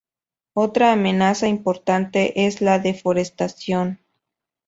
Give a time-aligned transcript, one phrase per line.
[0.55, 3.99] Otra amenaza importante es la deforestación.